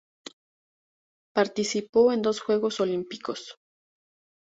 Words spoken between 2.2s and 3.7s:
dos Juegos Olimpicos.